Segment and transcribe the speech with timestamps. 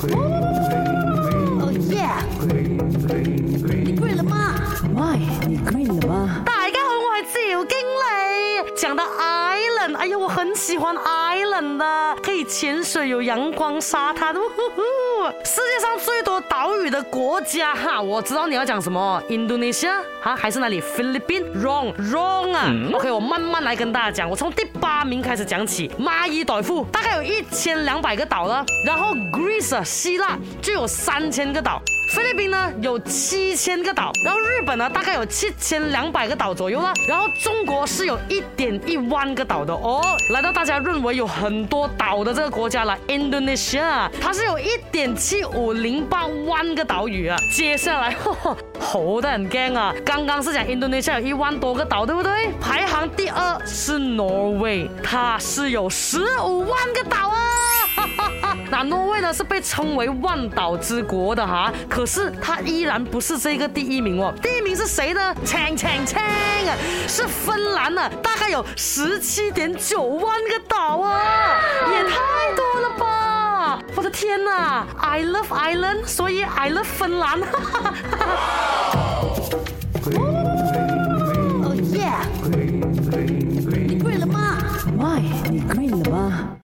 [0.00, 0.18] Green,
[1.62, 2.06] 哦耶！
[2.44, 4.54] 你 green 了吗
[4.94, 5.16] ？My，
[5.48, 6.44] 你 green 了吗？
[10.08, 14.34] 呀，我很喜欢 Island 的，可以潜水，有阳光沙滩。
[14.34, 25.90] 世界上最多岛屿的国家哈，我知道你要讲什么，Indonesia 哈还是哪里？Philippines Wrong Wrong 啊！OK，我慢慢来跟大家讲，我从第八名开始讲起。
[25.98, 31.80] 马伊代夫大概有一千两百个岛了，然后 Greece 希腊就有三千个岛，
[32.14, 39.95] 菲律宾呢有七千个岛，然后日本呢大概有七千两百个岛左右啦，然后中国是有一点一万个岛的哦。
[40.30, 44.58] 来到大家认为有很多岛的这个国家了，Indonesia，它是有
[44.92, 47.28] 1.7508万个岛屿。
[47.28, 47.36] 啊。
[47.54, 48.16] 接下来，
[48.80, 49.92] 吼得很 gang 啊！
[50.04, 52.50] 刚刚是讲 Indonesia 有一万多个岛，对不对？
[52.60, 57.75] 排行第二是 Norway，它是有十五万个岛啊。
[58.70, 64.32] 那挪威呢是被称为万岛之国的哈，可是它依然不是这个第一名哦。
[64.42, 65.34] 第一名是谁呢？
[65.44, 66.20] 呛呛呛，
[67.06, 71.20] 是芬兰呢，大概有十七点九万个岛啊，
[71.90, 73.78] 也太多了吧！
[73.94, 78.98] 我的天呐 i love island，所以 I love 芬兰，哈哈哈哈哈哈！
[81.62, 82.95] 哦耶！